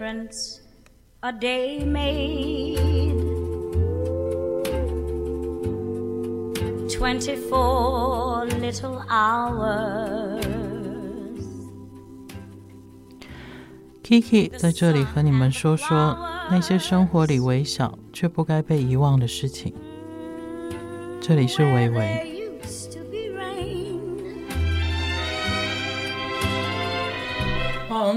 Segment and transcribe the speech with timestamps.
[0.00, 0.60] What a difference
[1.22, 2.78] a day made.
[6.88, 10.42] Twenty-four little hours.
[14.02, 16.16] Kiki 在这里和你们说说
[16.50, 19.74] 那些生活里微小却不该被遗忘的事情。
[21.20, 22.29] 这里是微微。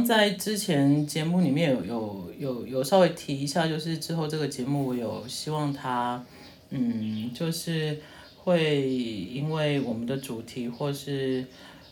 [0.05, 6.23] 在之前节目里面有有有有稍微提一下，就是之后这个节目我有希望它，
[6.70, 7.99] 嗯，就是
[8.38, 11.45] 会因为我们的主题或是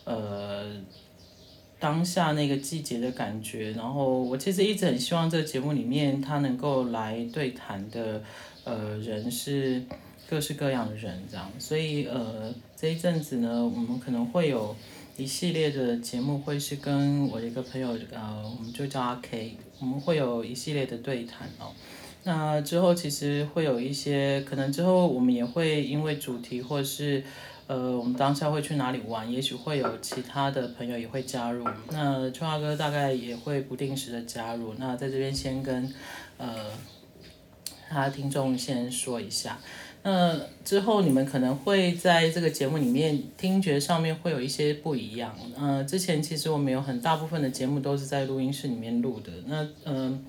[0.04, 0.64] 呃
[1.78, 8.22] 当下那个季节的感觉，然后我其实一直很希望这个节目里面他能够来对谈的
[8.64, 9.82] 呃人是
[10.28, 14.76] 各式各样的人这样，所以呃这一阵子呢，我们可能会有。
[15.16, 21.72] 一系列的节目会是跟我的一个朋友，呃，我们就叫阿 K，我们会有一系列的对谈哦。
[22.24, 27.22] 那之后其实会有一些，可能之后我们也会因为主题或是，
[27.66, 31.66] 呃，我们当下会去哪里玩，也许会有其他的朋友也会加入。
[31.90, 34.74] 那春华哥大概也会不定时的加入。
[34.78, 35.92] 那在这边先跟，
[36.38, 36.70] 呃，
[37.90, 39.58] 他听众先说一下。
[40.04, 45.32] 那之后你们可能会在这个节目里面听觉上面会有一些不一样。
[45.56, 49.30] 呃，之前其实我们有很大部分的节目都是在录音室里面录的。
[49.46, 50.24] 那嗯、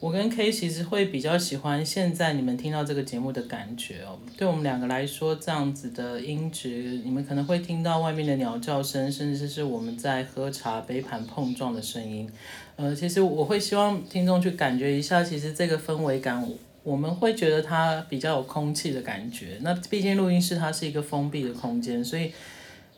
[0.00, 4.18] 我跟 K 其实会比较喜欢现在你们听到这个节目的感觉哦。
[4.36, 12.28] 对我们两个来说，这样子的音质，你们可能会听到外面的鸟叫声，甚至是我们在喝茶杯盘碰撞的声音。
[12.74, 16.44] 呃，其实我会希望听众去感觉一下，其实这个氛围感。
[16.82, 19.58] 我们会觉得它比较有空气的感觉。
[19.60, 22.32] 那毕竟录音室它是一个封闭的空间，所以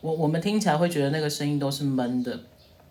[0.01, 2.41] 我我们听起来会觉得那个声音都是闷的。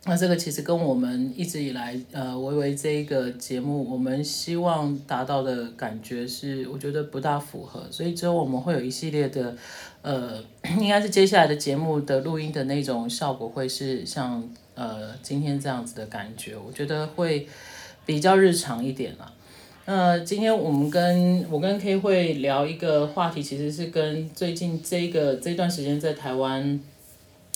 [0.05, 7.85] 那这个其实跟我们一直以来呃，维维这一个节目，我们希望达到的感觉是，我觉得不大符合。
[7.91, 9.55] 所以之后我们会有一系列的
[10.01, 10.43] 呃，
[10.79, 16.57] 应该是接下来的节目的录音的那种效果，会是像呃今天这样子的感觉。
[16.57, 17.47] 我觉得会
[18.03, 19.31] 比较日常一点啦。
[19.93, 26.79] 那今天我们跟我跟 K 会聊一个话题，其实是跟最近这个这段时间在台湾，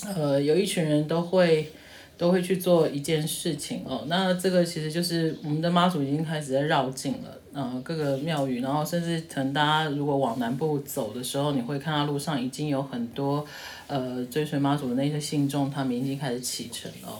[0.03, 1.71] 呃，有一群人都会
[2.17, 4.03] 都会去做一件事情哦。
[4.07, 13.45] 那这个其实就是我们的妈祖已经开始在绕境了，呃，各个庙宇，然后甚至可能大家如果往南部走的时候，你会看到路上已经有很多
[13.87, 17.17] 呃追随妈祖的那些信众，他们已经开始启程了。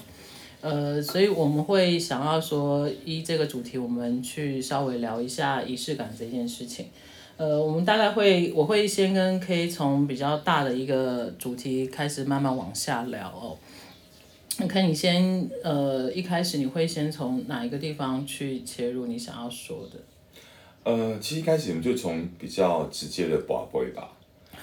[0.65, 6.87] 呃，所以我们会想要说，依这个主题，我们去稍微聊一下仪式感这件事情。
[7.37, 13.55] 呃，我们大概会，我会先跟 K 从比较大的一个主题开始慢慢往下聊哦。
[14.57, 19.99] 那 K 你先，呃，一开始你会先从哪一个地方去切入你想要说的？
[20.91, 24.09] 呃，其实一开始我们就从比较直接的宝贝吧。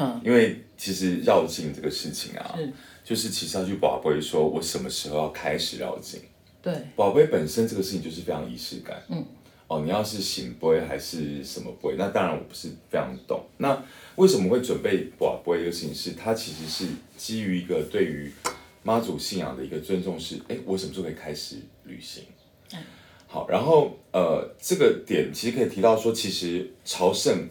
[0.00, 0.20] 嗯。
[0.24, 2.58] 因为其实绕境这个事情啊。
[3.04, 6.20] 就是其实要去宝杯，说我什么时候要开始绕境。
[6.62, 9.02] 对，宝杯本身这个事情就是非常仪式感。
[9.08, 9.24] 嗯，
[9.66, 13.44] 哦，你要是醒杯还是什么杯，那当然我不是非常懂。
[13.56, 16.10] 那为什么会准备宝杯这个事情是？
[16.10, 16.86] 是它其实是
[17.16, 18.30] 基于一个对于
[18.84, 22.22] 妈祖信仰的一个尊重是，是哎，我什么时候可以开始旅行？
[22.72, 22.78] 嗯，
[23.26, 27.48] 好，然后呃，这个点其实可以提到说，其实朝圣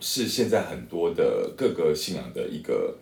[0.00, 2.96] 是现在很多的各个信仰的一个。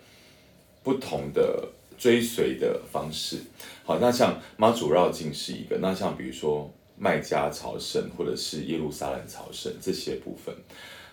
[0.83, 1.69] 不同的
[1.99, 3.37] 追随的方式，
[3.85, 10.55] 好，那像妈祖绕境是一个，那像比如说麦加朝圣或者是耶路撒冷朝圣这些部分，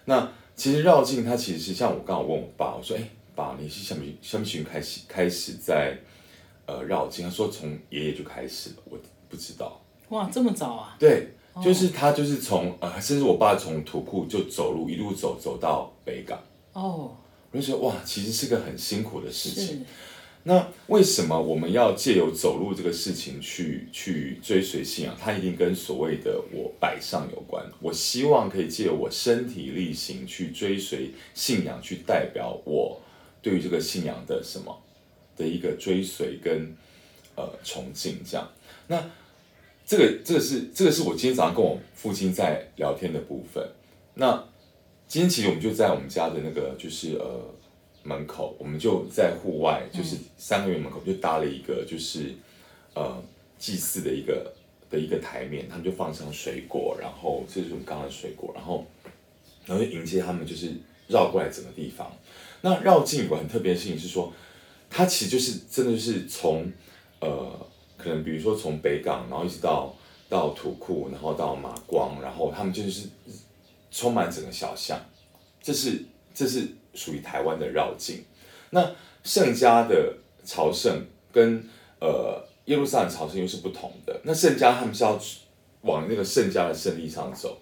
[0.05, 5.97] 那其实绕境它其实是像我刚好问我爸，我说，哎，爸，你是什么什么时候开始开始在
[6.65, 7.25] 呃绕境？
[7.25, 8.97] 他说从爷爷就开始了，我
[9.27, 9.79] 不知道。
[10.09, 10.95] 哇，这么早啊？
[10.97, 11.27] 对，
[11.61, 16.39] 就是他就是从呃，甚至我爸从土库就走路一路走走到北港。
[16.71, 17.11] 哦。
[17.57, 19.83] 我就觉得哇，其实是个很辛苦的事情。
[20.43, 25.17] 那为什么我们要借由走路这个事情去去追随信仰？
[25.19, 27.65] 它一定跟所谓的我摆上有关。
[27.81, 33.01] 我希望可以借由我身体力行去追随信仰，去代表我
[33.41, 34.79] 对于这个信仰的什么
[35.35, 36.73] 的一个追随跟
[37.35, 38.19] 呃崇敬。
[38.23, 38.47] 这样，
[38.87, 39.03] 那
[39.85, 43.67] 这个这个是这个是我今天早上跟我父亲在聊天的部分。
[44.13, 44.47] 那。
[45.07, 47.41] 今天其实我们就在我们家的那个就是呃
[48.03, 52.33] 门口，我们就在户外，就是三合院门口就搭了一个就是
[52.93, 53.23] 呃
[53.57, 54.53] 祭祀的一个
[54.89, 58.85] 的一个台面，他们就放上水果，然后这是我们刚刚的水果，然后
[59.65, 60.73] 然后就迎接他们就是
[61.07, 62.11] 绕过来整个地方。
[62.61, 64.33] 那绕境有个很特别的事情是说，
[64.89, 66.69] 它其实就是真的是从
[67.21, 67.65] 呃
[67.97, 69.95] 可能比如说从北港，然后一直到
[70.27, 73.07] 到土库，然后到马光，然后他们就是
[73.91, 74.99] 充满整个小巷，
[75.61, 76.03] 这是
[76.33, 78.23] 这是属于台湾的绕境。
[78.69, 81.63] 那圣家的朝圣跟
[81.99, 84.19] 呃耶路撒冷朝圣又是不同的。
[84.23, 85.19] 那圣家他们是要
[85.81, 87.57] 往那个圣家的圣地上走，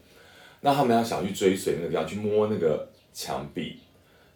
[0.62, 3.80] 那他们要想去追随那个地方，去摸那个墙壁。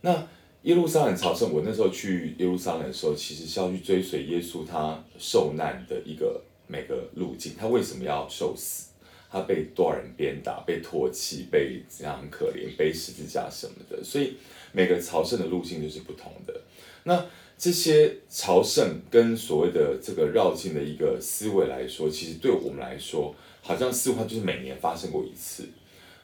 [0.02, 0.28] 那
[0.64, 7.56] 耶路撒冷朝圣，我那时候去耶路撒冷的时候，其实是要去追随耶稣他受难的一个每个路径。
[7.58, 8.89] 他为什么要受死？
[9.32, 14.04] 他被多少人鞭打、被唾弃、被怎样可怜、背十字架什么的。
[14.04, 14.38] 所以
[14.72, 16.62] 每个朝圣的路径就是不同的。
[17.04, 17.26] 那
[17.58, 25.68] 这些朝圣跟所谓的这个绕境的一个思维来说，其实对我们来说，好像似乎就是每年发生过一次。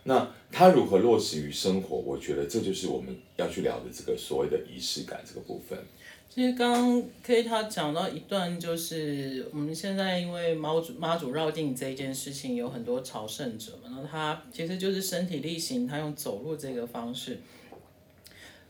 [0.04, 1.98] 那它如何落实于生活？
[1.98, 5.78] 我觉得这就是我们要去聊的这个所谓的仪式感这个部分。
[6.30, 17.40] 其实刚刚 K 他讲到一段，就是我们现在因为妈祖妈祖绕境这一件事情，有很多朝圣者嘛，那他其实就是身体力行，他用走路这个方式。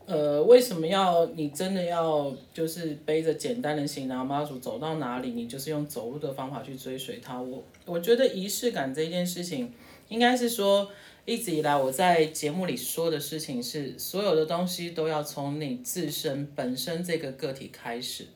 [0.04, 7.42] 呃，为什么要你真的要就是背着简单的行囊，妈祖走到哪里，你就是用走路的方法去追随他？
[7.42, 9.72] 我我觉得仪式感这件事情，
[10.08, 10.88] 应该是说。
[11.26, 18.28] 一直以来，我在节目里说的事情是，所有的东西都要从你自身本身这个个体开始。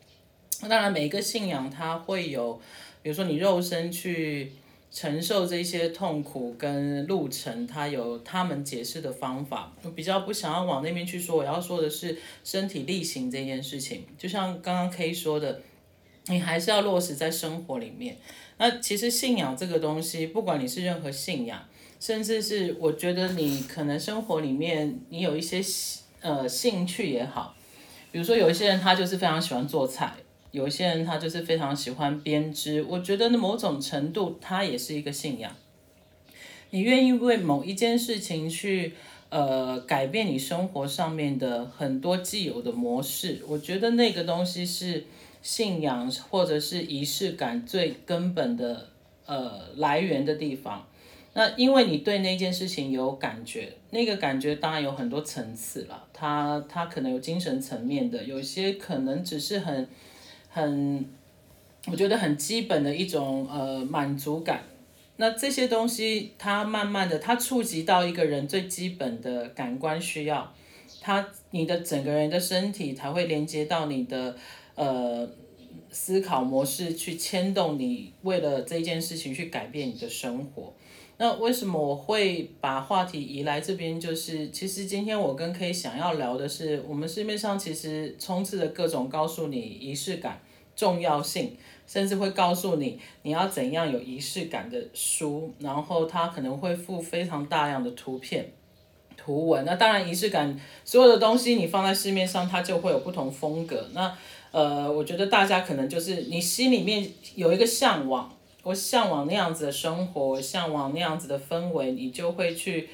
[0.62, 2.60] 当然，每一个信仰它会有，
[3.00, 4.50] 比如说你肉身去
[4.90, 9.72] 承受这些痛苦跟路程，它有他们解释的方法。
[9.84, 14.04] 我比较不想要往那边去说，我要说的是身体力行这件事情。
[14.18, 15.62] 就像刚刚 K 说的，
[16.26, 18.16] 你还是要落实在生活里面。
[18.58, 21.64] 那其实信仰这个东西，不管你是任何信仰。
[22.00, 25.60] 甚至是我觉得你可能生活里面你有一些
[26.22, 27.54] 呃兴趣也好，
[28.10, 30.14] 比如说有一些人他就是非常喜欢做菜，
[30.50, 35.54] 有一些人他就是非常喜欢编织，我觉得某种程度他也是一个信仰。
[36.70, 38.94] 你愿意为某一件事情去
[39.28, 45.04] 呃改变你生活上面的很多既有的模式，我觉得那个东西是
[45.42, 48.88] 信仰或者是仪式感最根本的
[49.26, 50.86] 呃来源的地方。
[51.32, 56.04] 那因为你对那件事情有感觉，那个感觉当然有很多层次了。
[56.12, 59.88] 它它可能有精神层面的，有些可能只是很
[60.48, 61.04] 很，
[61.86, 64.64] 我觉得很基本的一种呃满足感。
[65.16, 70.52] 那这些东西，它慢慢的，它触及到一个人最基本的感官需要，
[71.00, 74.34] 它你的整个人的身体才会连接到你的
[74.74, 75.28] 呃
[75.90, 80.72] 思考模式，去牵动你为了这件事情去改变你的生活。
[81.22, 84.00] 那为什么我会把话题移来这边？
[84.00, 90.40] 就是其实今天我跟 K 想要聊的是，我们市面上其实充斥着各种告诉你仪式感
[90.74, 91.54] 重要性，
[91.86, 98.50] 甚至会告诉你你要怎样有仪式感的书，然后它可能会附非常大量的图片、
[99.14, 99.62] 图文。
[99.66, 103.86] 那当然仪式感所有的东西你放在市面上，它就会有不同风格。
[103.92, 104.16] 那
[104.52, 108.34] 呃，我觉得大家可能就是你心里面有一个向往。
[108.62, 112.90] 我向往那样子的生活，向往那样子的氛围，你就会去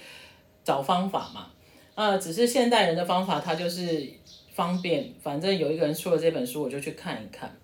[0.62, 1.50] 找方法嘛。
[1.96, 4.08] 呃，只是现代人的方法，它就是
[4.54, 7.58] 方便，反正有一个人出了这本书，我就去看一看。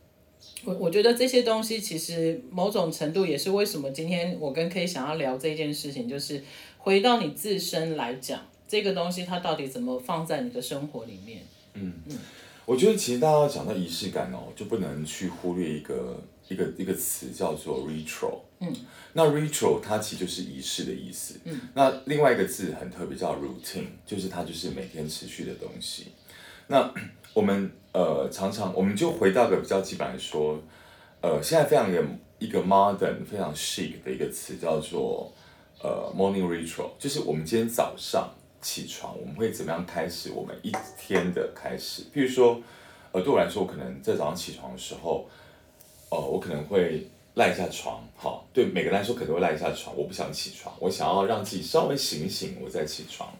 [0.64, 6.42] 我我觉得这些东西其实某种程度也是为什么今天我跟 K 想要聊这件事情，就是
[6.78, 11.42] 回到你自身来讲，这个东西它到底怎么放在你的生活里面。
[11.74, 12.18] 嗯嗯，
[12.64, 16.20] 我觉得其实大家要讲到仪式感哦，就不能去忽略一个。
[16.48, 18.74] 一个一个词叫做 ritual，嗯，
[19.14, 26.08] 那 ritual 它其实就是仪式的意思，嗯，那另外一个字很特别叫 routine，就是它就是每天持续的东西。
[26.66, 26.92] 那
[27.32, 30.60] 我们呃常常我们就回到个比较基本来说，
[31.20, 32.04] 呃，现在非常的
[32.38, 35.32] 一个 modern 非常 chic 的一个词叫做
[35.80, 42.02] 呃 morning ritual，就是我们今天早上起床我们会怎么样开始我们一天的开始？
[42.14, 42.60] 譬如说，
[43.12, 45.28] 呃，对我来说，我可能在早上起床的时候。
[46.12, 49.96] 哦，我可能会赖一下床，好，对每个人来说可能会赖一下床。
[49.96, 53.32] 我不想起床，我想要让自己稍微醒一醒，我再起床。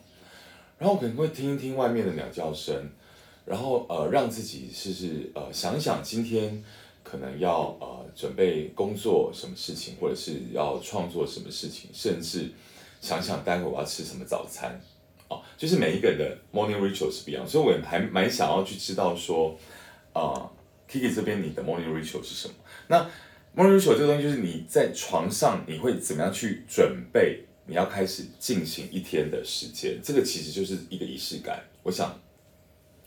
[0.78, 2.74] 然后我可能会听一听外面的鸟叫声，
[3.44, 6.64] 然后呃，让自己试试呃想想今天
[7.02, 12.50] 可能要呃准备工作什么事情，或者是要创作什么事情，甚至
[13.02, 14.80] 想想待会我要吃什么早餐。
[15.28, 19.54] 哦，就是每一个人的 morning ritual 是不一样，所以我也还蛮想要去知道说，
[20.14, 20.50] 啊、呃。
[20.90, 22.54] Kiki 这边，你的 morning ritual 是什么？
[22.92, 22.98] 那
[23.56, 27.44] morning ritual 这个东西就是你在床上你会怎么样去准备？
[27.64, 31.64] 你要开始进行一天的时间，这个其实就是一个仪式感。
[31.82, 32.20] 我想，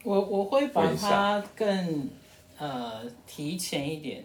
[0.03, 2.09] 我我会把它更
[2.57, 4.23] 呃提前一点。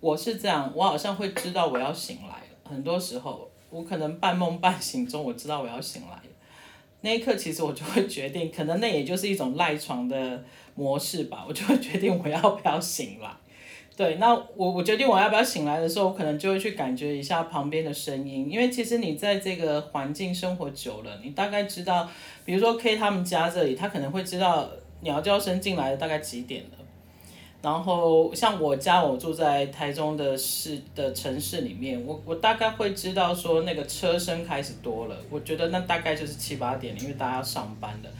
[0.00, 2.68] 我是这样，我好像会知道我要醒来了。
[2.68, 6.22] 很多时候，我可能半梦半醒中，我知道我要醒来了。
[7.00, 10.44] 那一刻，其实我就会决定，可能那也就是一种赖床的
[10.74, 11.46] 模式吧。
[11.48, 13.30] 我就会决定我要不要醒来。
[13.94, 22.08] 对，那我我决定我要不要醒来的时候，我可能就会去感觉一下旁边的声音，因为其实你在这个环境生活久了，你大概知道，
[22.44, 24.68] 比如说 K 他们家这里，他可能会知道
[25.02, 26.78] 鸟叫声进来的大概几点了。
[27.60, 38.10] 然后像我家，我住在台中的市的城市里面，我我大概会知道说那个车声开始多了，我觉得那大概就是七八点，因为大家要上班了。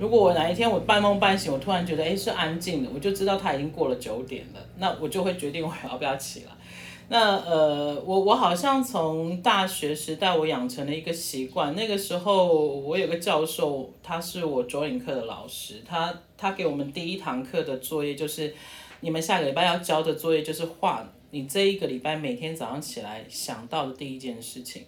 [0.00, 6.46] 如果我哪一天我半梦半醒，我突然觉得诶是安静的，我就知道它已经过了九点了，那我就会决定我要不要起来。
[7.12, 18.54] 那呃，我我好像从大学时代我养成了一个习惯，那个时候我有个教授，他是我卓影课的老师，他他给我们第一堂课的作业就是，
[19.00, 24.84] 你们下个礼拜要交的作业就是画你这一个礼拜每天早上起来想到的第一件事情。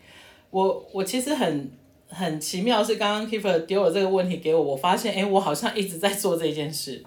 [0.48, 1.70] 我我其实很。
[2.14, 7.02] 很奇妙是刚刚 Kiefer 丢了这个问题给我，我发现哎，我好像一直在做这件事，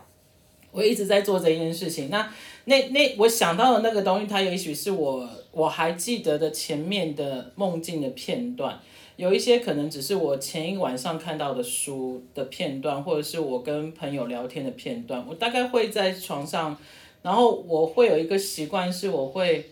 [0.71, 2.09] 我一直在做这件事情。
[2.09, 2.31] 那
[2.65, 8.79] 那那我想到的那个东西，它也许是我我还记得的前面的梦境的片段，
[9.15, 15.23] 有一些可能只是我前一晚上看到的书的片段，或者是我跟朋友聊天的片段。
[15.29, 16.75] 我大概会在床上，
[17.21, 19.69] 然后我会有一个习惯，是我会，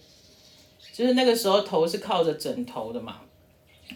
[0.94, 3.22] 就是那个时候头是靠着枕头的嘛。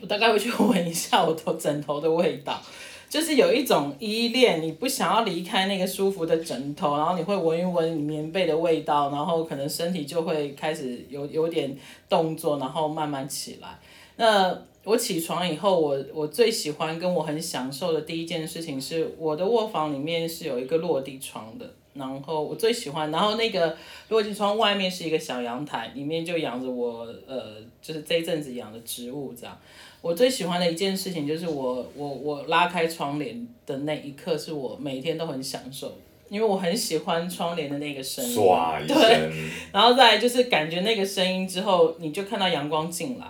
[0.02, 2.62] 我大概会去 闻一下我头枕头的味道，
[3.10, 11.78] 就是有一种依恋，你不想要离开那个舒服的枕头，然后你会闻一闻你棉被的味道，然后可能身体就会开始有有点
[12.10, 13.80] 动作，然后慢慢起来。
[14.18, 23.78] 那我起床以后，我我最喜欢跟我很享受的第一件事情是，我的卧房里面是有一个落地窗的，然后我最喜欢，然后那个
[24.08, 29.58] 落地窗外面是一个小阳台，里面就养着我呃，就是这一阵子养的植物这样。
[30.02, 35.98] 我最喜欢的一件事情就是我我我拉开窗帘的那一刻，是我每天都很享受，
[36.30, 38.34] 因为我很喜欢窗帘的那个声音，
[38.88, 39.32] 对，
[39.72, 43.26] 然后再来就是感觉那个声音之后，你就看到阳光进来，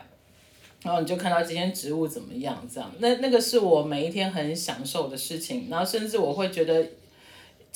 [0.83, 6.85] 然后你就看到今天植物怎么样，这样，那那个是我每一天很享受的事情，然后甚至我会觉得。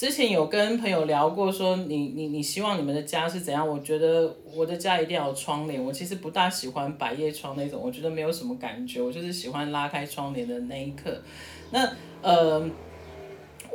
[0.02, 3.70] 之前有跟朋友聊过，说你你你希望你们的家是怎样？
[3.70, 5.80] 我觉得我的家一定要有窗帘。
[5.80, 9.00] 我其实不大喜欢百叶窗那种，我觉得没有什么感觉。
[9.00, 11.22] 我就是喜欢拉开窗帘的那一刻。
[11.70, 11.88] 那
[12.24, 12.68] 呃，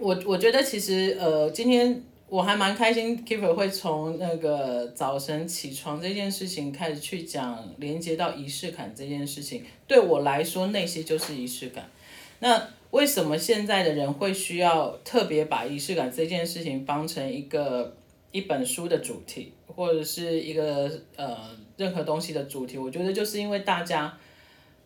[0.01, 9.63] 我我觉得其实呃，今天我还蛮开心，Kiefer 会从那个早晨起床这件事情开始去讲，连接到仪式感这件事情。
[9.87, 11.89] 对我来说，那些就是仪式感。
[12.41, 12.61] 那
[12.97, 17.95] 为什么现在的人会需要特别把仪式感这件事情当成一个
[18.33, 21.37] 一本书的主题，或者是一个呃
[21.77, 22.79] 任何东西的主题？
[22.79, 24.17] 我觉得就是因为大家，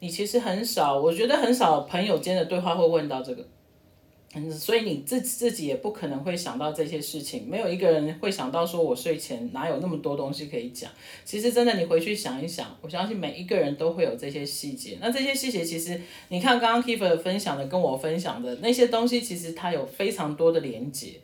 [0.01, 3.47] 你其实很少，我觉得很少朋友间的对话会问到这个。
[4.33, 10.89] 嗯，所以你自自己也不可能会想到这些事情，没有一个人会想到说，我睡前哪有那么多东西可以讲。
[11.25, 14.99] 其实真的，你回去想一想，我相信每一个人都会有这些细节。
[15.01, 21.15] 那这些细节，其实你看刚刚 Kiefer 分享的，跟我分享的那些东西，其实它有非常多的连接。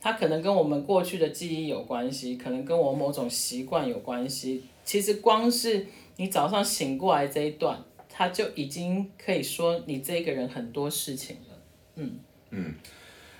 [0.00, 4.62] 它可能跟我们过去的记忆有关系，可能跟我某种习惯有关系。
[4.84, 11.55] 其实光是你早上醒过来这一段，它就已经可以说你这个人很多事情了。
[11.96, 12.18] 嗯
[12.50, 12.74] 嗯，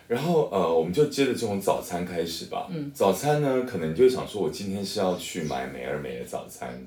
[0.08, 2.68] 然后呃，我们就接着这种早餐开始吧。
[2.70, 6.86] 嗯，早餐呢，可能你就会想说，我今天是要去买美而美的早餐，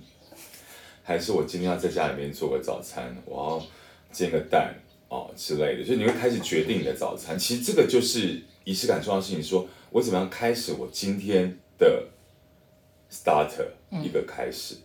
[1.03, 3.65] 还是我今天要在家里面做个早餐，我要
[4.11, 4.75] 煎个蛋
[5.07, 7.37] 哦之类的，就你会开始决定你的早餐。
[7.37, 12.07] 其实这个就是仪式感重要的事情，说我怎么样开始我今天的
[13.11, 13.67] starter
[14.03, 14.75] 一个开始。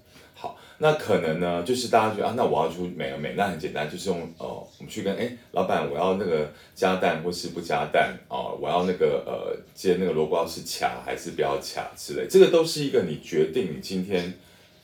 [0.78, 14.35] 那可能呢，就是大家觉得啊，那我要出美而美，那很简单，就是用哦，我们去跟哎老板，我要那个加蛋或是不加蛋哦、我要那个呃煎那个萝卜是卡还是不要卡之类，这个都是一个你决定你今天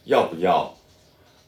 [0.05, 0.75] 要不要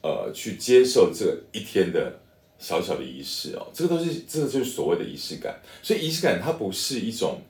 [0.02, 2.18] 呃去接受这一天的
[2.58, 7.40] 小小的仪式哦，这个都是这个就是所谓的仪式感，所以仪式感它不是一种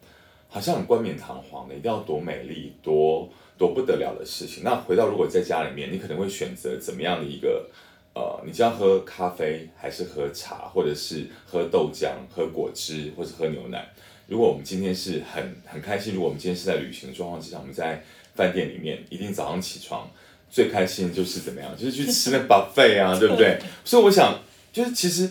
[0.52, 3.28] 好像很冠冕堂皇的，一定要多美丽多。
[3.58, 4.64] 多不得了的事情。
[4.64, 7.64] 那回到如果在家里面，你可能会选择怎么样的一个，
[8.12, 13.86] 呃，你是要喝咖啡，还是喝茶，或者是喝豆浆、喝果汁，或者喝牛奶。
[14.26, 18.02] 如果我们今天是很很开心，如果我们今天是在旅行的状况之下，我们在
[18.34, 20.10] 饭店里面，一定早上起床
[20.50, 23.60] 最开心的就是怎么样，就是去吃那 buffet 啊，对不对？
[23.84, 24.40] 所以我想，
[24.72, 25.30] 就是其实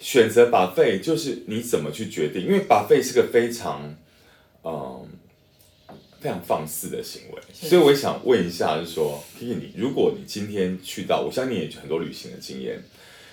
[0.00, 3.94] 选择 buffet 就是你怎么去决定，因为 buffet 是个非常，
[4.64, 5.08] 嗯、呃。
[6.20, 7.40] 非常放肆的行为。
[7.52, 12.82] 所以我也想问一下，就是说，Kiki，你如果你今天去到，我相信你也有很多旅行的经验。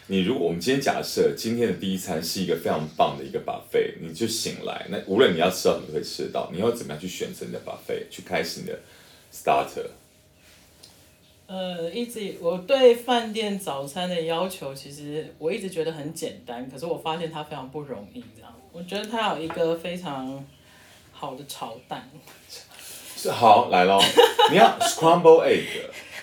[0.05, 8.79] 你如果我们今天假设今天的第一餐是一个非常棒的一个 buffet，你就醒来，那无论你要吃到什么都可以吃得到，你要怎么样去选择你的 buffet，去开始你的
[9.34, 9.88] starter？
[11.48, 18.24] 呃，一直我对饭店早餐的要求，其实我一直觉得很简单，可是我发现它非常不容易。
[18.36, 20.46] 这样，我觉得它有一个非常
[21.17, 22.07] 好的炒蛋。
[23.15, 24.00] 是好来喽，
[24.51, 25.63] 你要 scramble egg。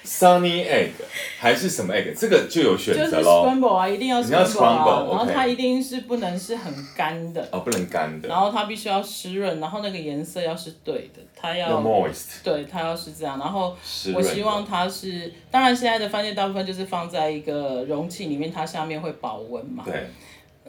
[0.05, 0.91] Sunny egg
[1.39, 2.13] 还是什么 egg？
[2.19, 3.45] 这个就有选择喽。
[3.45, 7.49] 就是 scramble 啊，一定要 scramble 然后它一定是不能是很干的。
[7.53, 8.29] 哦，不能干的。
[8.29, 11.71] 然后它必须要湿润，然后那个颜色要是对的，它要。
[11.71, 12.43] 要 moist。
[12.43, 13.39] 对，它要是这样。
[13.39, 13.77] 然后
[14.13, 19.85] 我希望它是，当然现在的饭店大部分就是放在一个容器里面，它下面会保温嘛。
[19.87, 20.09] 对。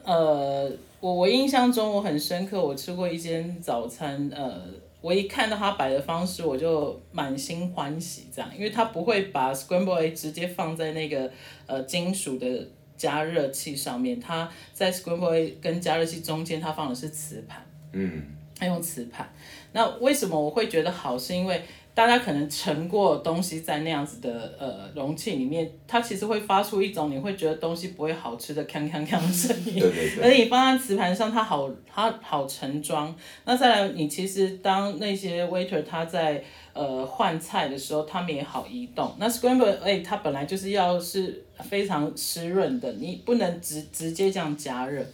[0.03, 0.69] 呃，
[1.03, 4.61] 我我印象中我很深刻，我吃过一间早餐，呃。
[5.01, 11.29] 我一看到他摆的方式，我就满心欢喜，这样，因为他不会把 scramble egg 直接放在那个
[11.65, 18.23] 呃金属的加热器上面，他在 scramble egg 跟加热器中间，他放的是磁盘，嗯，
[18.57, 19.29] 他用磁盘。
[19.73, 21.19] 那为什么我会觉得好？
[21.19, 21.61] 是因为
[21.95, 29.75] 大家可能盛过东西在那样子的呃容器里面，它其实会发出一种你会觉得东西不会好吃的锵锵锵的声音。
[29.79, 30.23] 对对对。
[30.23, 33.13] 而你放在瓷盘上，它好它好盛装。
[33.45, 39.13] 那再来，你其实当那些 waiter 他在呃换菜的时候，他们也好移动。
[39.19, 45.05] 那 scramble egg 它本来就是要是非常湿润的，你不能直直接这样加热。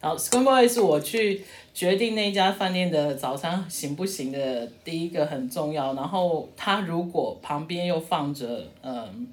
[0.00, 1.44] 然后 scramble 是我去。
[1.74, 9.28] 决定那家饭店的早餐行不行的第一个很重要，然后它如果旁边又放着嗯，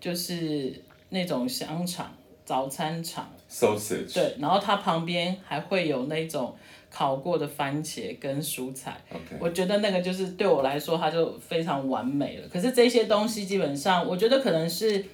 [0.00, 2.12] 就是那种香肠
[2.44, 6.52] 早餐肠，sausage，对，然后它旁边还会有那种
[6.90, 9.00] 烤过的番茄跟蔬菜.
[9.38, 12.48] 我觉得那个就是对我来说它就非常完美了。
[12.48, 15.04] 可是这些东西基本上，我觉得可能是。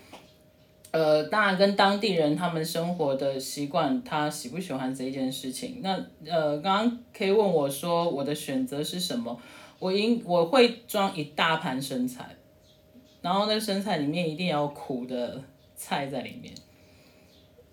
[0.93, 5.81] 呃，当然跟当地人他们生活的习惯，他喜不喜欢这一件事情。
[5.83, 9.41] 那呃，刚刚可以问我说我的选择是什么？
[9.79, 12.37] 我应我会装一大盘生菜，
[13.23, 15.43] 然后那生菜里面一定要苦的
[15.75, 16.55] 菜在里面。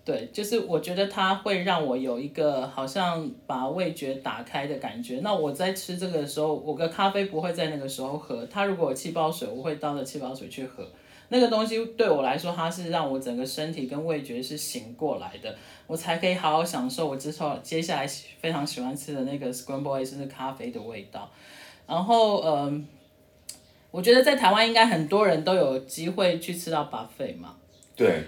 [0.02, 5.20] 对，就是我觉得它会让我有一个好像把味觉打开的感觉。
[5.22, 8.44] 那我在吃这个的时候，我的咖啡不会在那个时候喝。
[8.46, 10.88] 它如果有气泡水，我会倒着气泡水去喝。
[11.32, 18.06] 那个东西对我来说，它是让我整个身体跟味觉是醒过来的，我才可以好好享受我之后接下来
[18.40, 21.30] 非常喜欢吃的那个 scramble egg 甚至咖啡的味道。
[21.86, 22.86] 然后，嗯，
[23.90, 27.56] 我觉得在台湾应该很多人都有机会去吃到 buffet 嘛。
[27.96, 28.24] 对，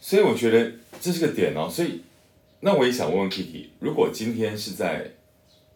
[0.00, 1.68] 所以我觉得这是个点哦。
[1.70, 2.02] 所以，
[2.60, 5.10] 那我也想问问 Kiki，如果今天是在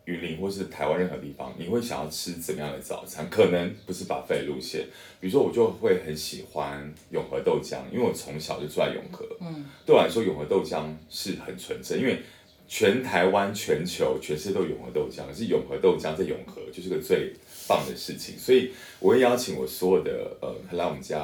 [0.08, 3.28] 云林或是台湾任何地方，你会想要吃怎么样的早餐？
[3.28, 4.86] 可能不是 buffet 路线，
[5.20, 9.26] 比如说我就会很喜欢永和豆浆，因为我从小就住在永和。
[9.42, 12.22] 嗯，对我来说永和豆浆是很纯正，因为
[12.66, 17.34] 全台湾、全球、全世界都有永和豆浆，可是永和豆浆在永和就是个最
[17.68, 21.20] 棒的事情，所以我会邀请我所有的呃来我们家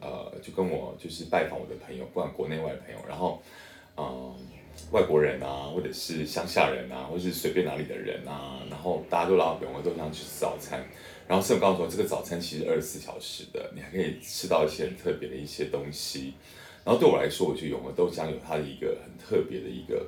[0.00, 3.42] 呃就跟我就是拜访我的朋友，不管国内外的朋友，然后
[3.96, 4.04] 嗯。
[4.04, 4.34] 呃
[4.90, 10.82] 外国人啊，或者是乡下人啊，或者是随便哪里的人啊，然后大家都来永和豆浆去吃早餐，
[11.26, 16.32] 然后师傅告诉我，这个早餐其实二十四小时的，你还可以吃到一些很特别的一些东西。
[16.84, 20.06] 然后对我来说，我觉得永和豆浆有它的一个很特别的一个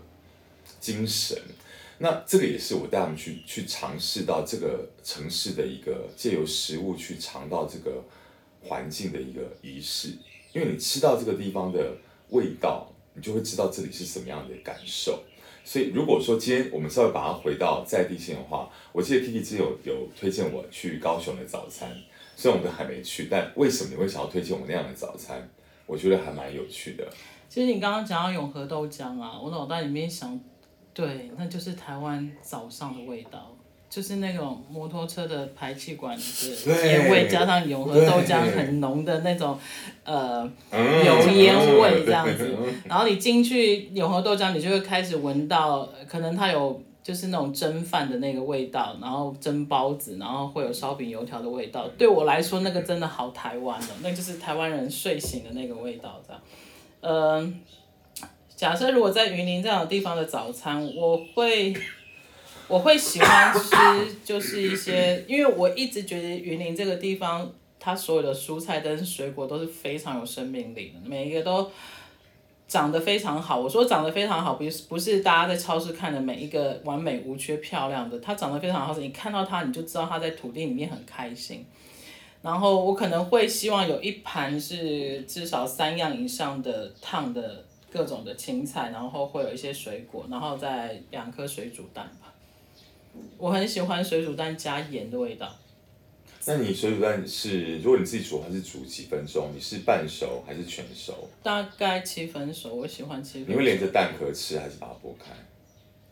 [0.80, 1.37] 精神。
[1.98, 8.02] 那这个也是我带他们去去尝试到这个城市的一个借由食物去尝到这个
[8.62, 10.09] 环境的一个仪式，
[10.54, 11.92] 因为你吃到这个地方的
[12.30, 12.90] 味道。
[13.20, 15.22] 你就会知道这里是什么样的感受，
[15.62, 21.94] 所以如果说今天我们稍微把它回到在地性的话，我记得 Kiki 之前有有推荐我去高雄的早餐，
[22.35, 25.46] 虽然我们都还没去，但为什么你会想要推荐我那样的早餐？
[25.85, 27.06] 我觉得还蛮有趣的。
[27.46, 30.40] 其实你刚刚讲到永和豆浆啊，我脑袋里面想，
[30.94, 33.54] 对，那就是台湾早上的味道。
[33.90, 36.22] 就是那种摩托车的排气管的
[36.87, 39.59] 烟味，加上永和豆浆很浓的那种，
[40.05, 42.55] 呃，油烟味这样子。
[42.88, 51.88] 然后你进去永和豆浆，你就会开始闻到，可能它有就是那种蒸饭的那个味道，然后蒸包子，然后会有烧饼油条的味道。
[51.98, 56.42] 对我来说，那个真的好台湾哦，那就是台湾人睡醒的那个味道这样。
[57.00, 57.61] 嗯，
[58.55, 61.74] 假设如果在云林这样的地方的早餐，我会。
[62.70, 71.68] 我会喜欢吃，就是一些，因为我一直觉得云林这个地方，它所有的蔬菜跟水果都是非常有生命力的，每一个都
[72.68, 73.59] 长得非常好。
[73.59, 81.66] 我说长得非常好，不是不是大家在超市看的每一个完美无缺、漂亮的，它长得非常好，你看到它你就知道它在土地里面很开心。
[82.42, 92.33] 然后我可能会希望有一盘是至少三样以上的烫的各种的青菜，然后会有一些水果，然后再两颗水煮蛋吧。
[93.38, 95.54] 我很喜欢水煮蛋加盐的味道。
[96.46, 99.50] 那你水煮蛋是，如果你自己煮还是煮几分钟？
[99.54, 101.28] 你是半熟还是全熟？
[101.42, 103.50] 大概七分熟，我喜欢七分熟。
[103.52, 105.32] 你会连着蛋壳吃还是把它剥开？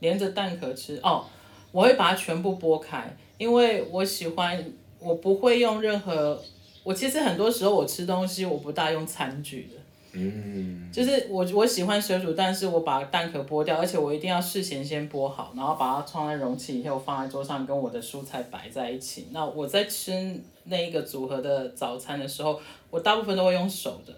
[0.00, 1.24] 连着蛋壳吃哦，
[1.72, 4.72] 我会把它全部剥开，因为我喜欢。
[5.00, 6.42] 我不会用任何，
[6.82, 9.77] 我其实很多时候我吃东西我不大用餐具的，
[10.12, 19.28] 嗯，就是我我喜欢水煮蛋，是我把蛋壳剥掉，而且我一定要事先先剥好，然后把它装在容器以后放在桌上，跟我的蔬菜摆在一起。
[19.32, 24.14] 那我在吃那一个组合的早餐的时候，我大部分都会用手的，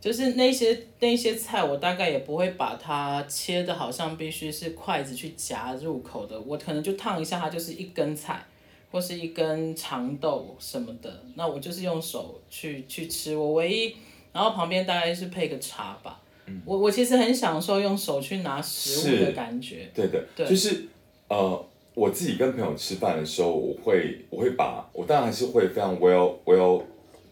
[0.00, 8.44] 就是那些那些菜我大概也不会把它切的好像必须是筷子去夹入口的，我可能就烫一下它就是一根菜。
[8.92, 13.36] 或是一根长豆什么的，那我就是用手去去吃。
[13.36, 13.96] 我唯一，
[14.34, 16.20] 然后旁边大概是配个茶吧。
[16.46, 19.88] 嗯、我我其实很享受用手去拿食物的感觉。
[19.94, 20.86] 对的，对就是
[21.28, 26.82] 呃，我自己跟朋友吃饭的时候，我会我会把我当然还是会非常 well well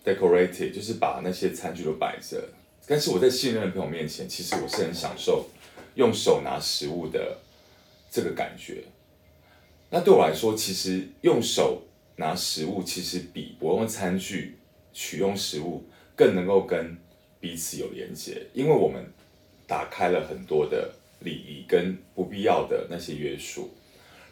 [0.03, 2.43] decorated，就是把那些餐具都摆着。
[2.87, 5.47] 但是我在信任的朋友面前，其实我是很享受
[5.97, 7.37] 用手拿食物的
[8.11, 8.85] 这个感觉。
[9.91, 11.83] 那对我来说，其实用手
[12.17, 14.57] 拿食物，其实比我用餐具
[14.95, 15.85] 取用食物
[16.23, 16.97] 更能够跟
[17.41, 19.05] 彼此有连接，因为我们
[19.67, 23.71] 打开了很多的礼仪跟不必要的那些约束。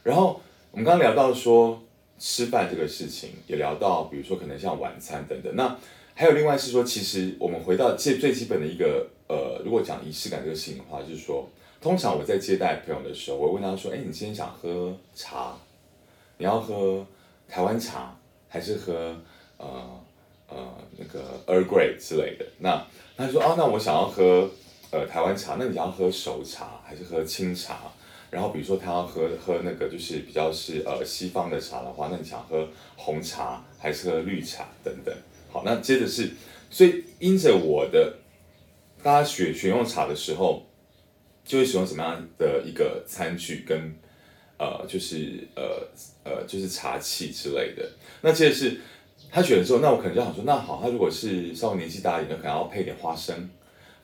[0.05, 1.83] 然后我们刚刚聊到说
[2.21, 5.57] 吃饭这个事情，也聊到比如说可能像晚餐等等。
[5.57, 5.77] 那
[6.15, 11.49] 还有另外是说，其实我们回到最最基本的一个呃，如果讲仪式感这个事情的话，就是说。
[11.83, 15.57] 通常我在接待朋友的时候，我会问他说：“哎，你今天想喝茶？
[16.37, 17.07] 你要喝
[17.49, 18.15] 台湾茶，
[18.49, 19.17] 还是喝
[19.57, 20.00] 呃
[20.51, 22.87] 呃那个 Earl Grey 之类的？”那
[23.17, 24.51] 他说：“哦，那我想要喝
[24.91, 25.57] 呃台湾茶。
[25.59, 27.93] 那你要喝熟茶还是喝清茶？
[28.31, 35.15] 然后比如说他要喝喝那个就是比较是呃西方的茶的话，那你想喝红茶还是喝绿茶等等？
[35.51, 36.31] 好，那接着是，
[36.71, 38.17] 所以因着我的
[39.03, 40.67] 大家选选用茶的时候。”
[41.43, 43.77] 就会使用什么样的一个餐具跟，
[44.57, 45.83] 呃，就是呃
[46.23, 47.91] 呃，就是茶器之类的。
[48.21, 48.81] 那接着是
[49.33, 53.49] 他选的时候，那我可能就想说，那好，他如果是稍微年纪大一点的，可能要配点花生，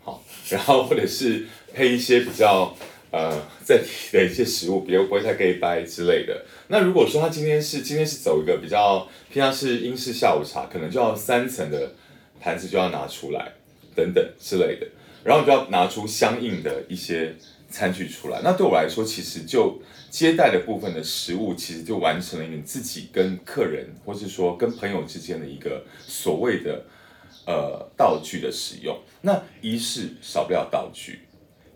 [0.02, 2.74] 好， 然后或者是配一些比较
[3.10, 6.44] 呃在地的一些食物，比如不会太 gay 掰之类的。
[6.68, 11.92] 那如果说他今天是今天是走一个比较偏向是英式下午茶，可能就要三层的
[12.40, 13.52] 盘子就要拿出来
[13.94, 14.86] 等等之类的。
[15.24, 17.34] 然后就要拿出相应的一些
[17.68, 18.40] 餐具出来。
[18.44, 19.76] 那对我来说，其实就
[20.16, 26.86] 接待的部分的食物，其实就完成了你自己跟客人，或是说跟朋友之间的一个所谓的
[27.46, 28.98] 呃道具的使用。
[29.20, 31.18] 那仪式少不了道具，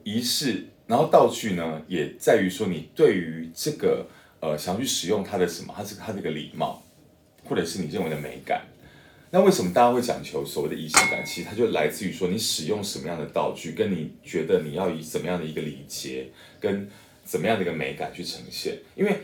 [0.05, 4.07] 仪式，然后道具呢，也在于说你对于这个
[4.41, 6.83] 呃想要去使用它的什么，它是它的一个礼貌，
[7.45, 8.65] 或者是你认为的美感。
[9.31, 11.23] 那为什么大家会讲求所谓的仪式感？
[11.27, 16.89] 其实它就来自于说你使用什么样的道具，跟你觉得你要以怎么样的一个礼节，跟
[17.31, 18.79] 怎么样的一个美感去呈现。
[18.97, 19.19] 因为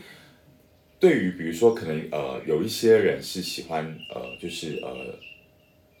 [0.99, 5.19] 对于比如说可能呃有一些人是喜欢呃就是呃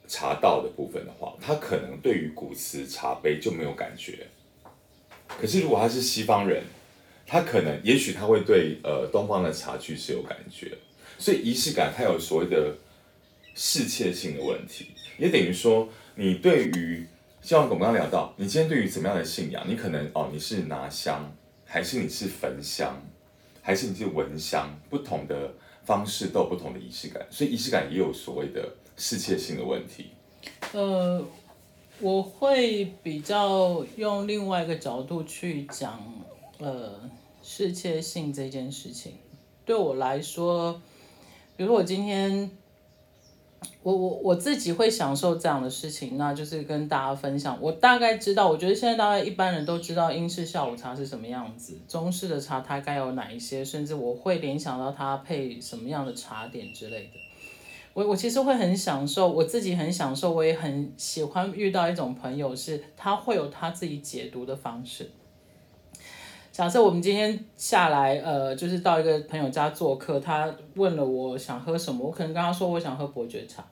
[0.07, 4.27] 茶道的部分的话，他可能对于古瓷茶杯就没有感觉。
[5.27, 6.63] 可是如果他是西方人，
[7.25, 10.77] 他可能也许他会对呃东方的茶具是有感觉。
[11.19, 12.75] 所以仪式感它有所谓的。
[13.59, 17.07] 适切性的问题，也等于说，你对于
[17.41, 21.35] 像我们刚刚聊到，你今天对于怎么样的信仰，你可能哦，你是拿香，
[21.67, 22.99] 还是你是焚香，
[23.61, 25.53] 还是你是闻香，不同的
[25.83, 30.07] 方式都有不同的仪式感，所以仪式感也有所谓的世切性的问题。
[30.73, 31.23] 呃，
[31.99, 36.01] 我会比较用另外一个角度去讲，
[36.57, 36.97] 呃，
[37.43, 39.13] 世切性这件事情，
[39.65, 40.81] 对我来说，
[41.55, 42.49] 比如我今天。
[43.87, 47.57] 我我我自己会享受这样的事情，那就是跟大家分享。
[47.61, 57.11] 我大概知道，我觉得现在大概一般人都知道英式下午茶是什么样子，中式的茶它该有哪一些，甚至我会联想到它配什么样的茶点之类的。
[57.93, 65.09] 我我其实会很享受，我自己很享受，我也很喜欢遇到一种朋友，是他会有他自己解读的方式。
[66.51, 73.65] 假设我们今天下来，呃，就是到一个朋友家做客，他问了我想喝什么，我可能跟他说我想喝伯爵茶。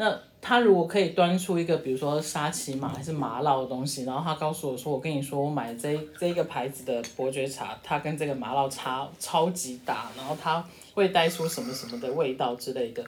[0.00, 13.04] 那他如果可以端出一个，比如说沙琪玛还是麻辣的东西，然后他告诉我说：“我跟你说，我买这这一个牌子的伯爵茶，它跟这个麻辣差超级大，然后它会带出什么什么的味道之类的。”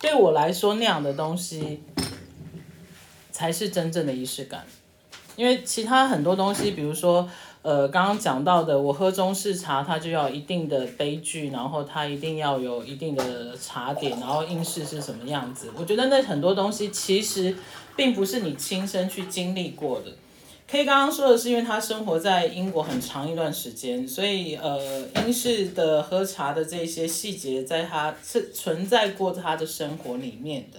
[0.00, 1.82] 对我来说，那样的东西
[3.30, 4.64] 才是真正的仪式感，
[5.36, 7.28] 因为其他很多东西，比如说。
[7.62, 15.68] 呃，刚刚讲到的，我喝中式茶，它就要一定的杯具，然后它一定要有一定的茶点，然后英式是什么样子？
[15.76, 17.54] 我觉得那很多东西其实
[17.94, 20.06] 并不是你亲身去经历过的。
[20.66, 24.78] K 刚刚说的是，因为他生活在英国很长一段时间，所以呃，
[25.26, 30.78] 英式的喝茶的这些细节，在他是存在过他的生活里面的。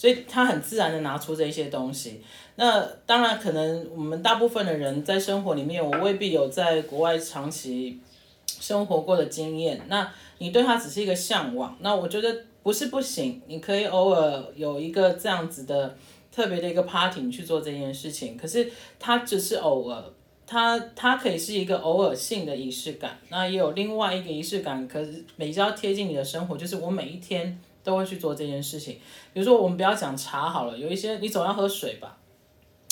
[0.00, 2.22] 所以他很自然的拿出这些东西。
[2.56, 8.00] 那当然，可能我们大部分的人在生活里面，我未必有在国外长期
[8.46, 9.78] 生活过的经验。
[9.88, 11.76] 那你对他只是一个向往。
[11.80, 15.94] 那我觉得不是不行，你可以偶尔有一个这样子的
[16.34, 18.38] 特别的一个 party 去做这件事情。
[18.38, 20.02] 可是它只是偶尔，
[20.46, 23.18] 它它可以是一个偶尔性的仪式感。
[23.28, 27.60] 那也有另外一个仪式感，可是比较贴近你的生活，就是我每一天。
[27.82, 28.94] 都会去做这件事情，
[29.32, 32.18] 比如说我们不要讲茶好了，有一些你总要喝水吧，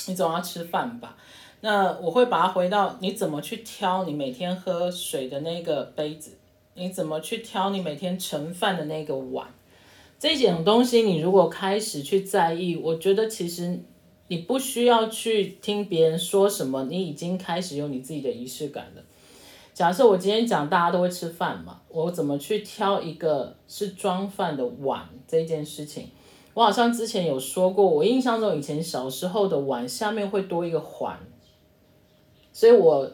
[0.07, 1.16] 你总要吃饭吧，
[1.61, 6.38] 那我会把它回到你怎么去挑你每天喝水的那个杯子，
[6.74, 9.48] 你怎么去挑你每天盛饭的那个碗，
[10.18, 13.81] 这几种东西你如果开始去在意，我觉得其实
[14.29, 19.03] 你不需要去听别人说什么，你已经开始有你自己的仪式感了。
[19.79, 26.09] 假设我今天讲大家都会吃饭嘛，我怎么去挑一个是装饭的碗这件事情？
[26.53, 31.17] 我好像之前有说过，我印象中以前小时候的碗下面会多一个环，
[32.53, 33.09] 所以我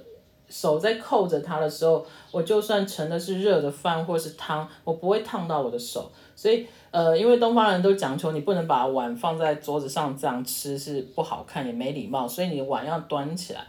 [0.48, 6.10] 手在扣着它的时候，我就算盛的是热的饭或是汤，我不会烫到我的手。
[6.34, 13.66] 所以呃，因为东方人都讲求你不能把碗放在桌子上这样吃是不好看也没礼貌，所以你碗要端起来。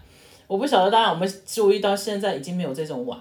[0.47, 3.19] 我不晓得大家有没有注意到，现在已经没有这种碗，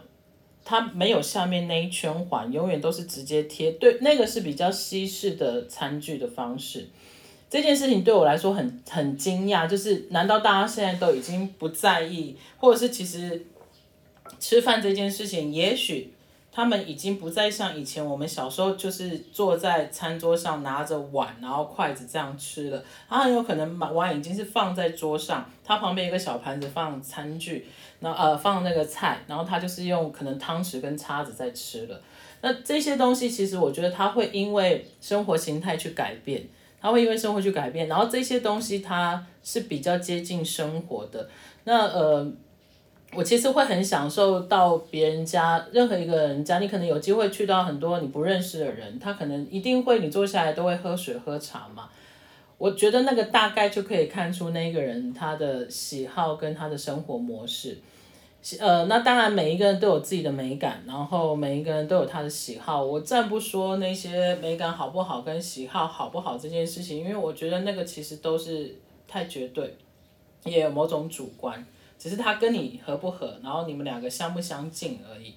[0.64, 3.72] 它没有下面那一圈环，永远都是直接贴。
[3.72, 6.88] 对，那个是比较西式的餐具的方式。
[7.50, 13.46] 这件事情对我来说很很惊讶，就是难道大家现在都已经不在意，或者是其实
[14.40, 16.13] 吃饭这件事情，也许。
[16.56, 22.80] 他们已经不再像以前我们小时候，就是坐在餐桌上拿着碗，然后筷子这样吃了。
[23.08, 27.66] 他很有可能把碗已经是放在桌上，他旁边一个小盘子放餐具，
[27.98, 32.00] 然后呃放那个菜，然后他就是用可能汤匙跟叉子在吃了。
[32.40, 36.46] 那这些东西其实我觉得他会因为生活形态去改变，
[36.80, 41.28] 他会因为生活去改变，然后这些东西它是比较接近生活的。
[41.64, 42.32] 那呃。
[43.16, 51.88] 我其实会很享受到别人家任何一个人家，你可能有机会去到很多你不认识的人，他可能一定会你坐下来都会喝水喝茶嘛。
[52.58, 57.78] 我觉得那个大概就可以看出那个人他的喜好跟他的生活模式。
[58.60, 62.84] 呃，那当然每一个人都有自己的美感，然后每一个人都有他的喜好。
[62.84, 68.74] 我暂不说那些美感好不好跟喜好好不好这件事情，因为我觉得那个其实都是
[69.08, 69.76] 太绝对，
[70.44, 71.64] 也有某种主观。
[72.04, 75.32] 只是他跟你合不合，然后你们两个相不相近而已。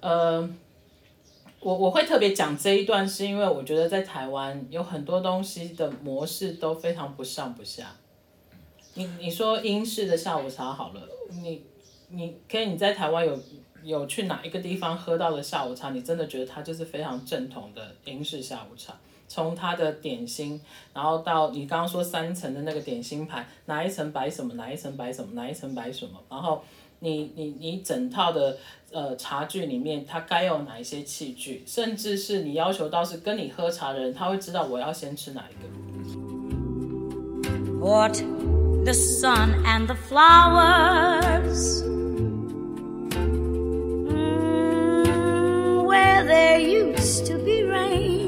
[0.00, 0.40] 呃，
[1.60, 7.94] 我我会特别讲这一段，是因为我觉得在台湾有很多东西的模式都非常不上不下。
[8.94, 11.02] 你你说英式的下午茶好了，
[11.42, 11.62] 你
[12.08, 13.38] 你可以你在台湾有
[13.82, 18.94] 有去哪一个地方喝到的下午茶，你真的觉得它就是非常正统的英式下午茶。
[19.28, 20.60] 从它的点心
[20.92, 26.62] 然后到你刚刚说三层的那个点心盘哪一层摆什么哪一层摆什么哪一层摆什么然后
[27.00, 28.58] 你你你整套的
[28.90, 35.68] 呃茶具里面它该有哪一些器具甚至是你要求到是跟你喝茶的人他会知道我要先吃哪一个。
[37.80, 38.14] What
[38.84, 41.82] the sun and the flowers
[45.86, 48.27] where there used to be rain